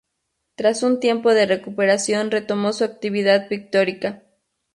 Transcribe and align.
Tras 0.55 0.81
un 0.81 0.99
tiempo 0.99 1.31
de 1.35 1.45
recuperación, 1.45 2.31
retomó 2.31 2.73
su 2.73 2.83
actividad 2.83 3.47
pictórica. 3.47 4.23